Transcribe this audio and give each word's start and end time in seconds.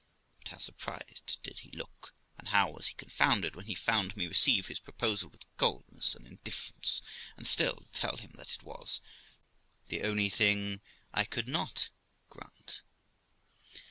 But 0.41 0.47
how 0.47 0.57
surprised 0.57 1.37
did 1.43 1.59
he 1.59 1.69
look, 1.77 2.15
and 2.35 2.47
how 2.47 2.71
was 2.71 2.87
he 2.87 2.95
confounded, 2.95 3.55
when 3.55 3.67
he 3.67 3.75
found 3.75 4.17
me 4.17 4.25
receive 4.25 4.65
his 4.65 4.79
proposal 4.79 5.29
with 5.29 5.45
coldness 5.57 6.15
and 6.15 6.25
indifference, 6.25 7.03
and 7.37 7.45
still 7.47 7.85
tell 7.93 8.17
him 8.17 8.31
that 8.33 8.55
it 8.55 8.63
was 8.63 8.99
the 9.89 10.01
only 10.01 10.31
thing 10.31 10.81
I 11.13 11.23
could 11.23 11.47
not 11.47 11.89
grant 12.31 12.81